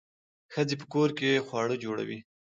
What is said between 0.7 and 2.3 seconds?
په کور کې خواړه جوړوي.